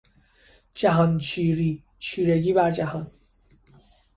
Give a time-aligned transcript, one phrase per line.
[0.73, 3.07] جهان چیری، چیرگی بر جهان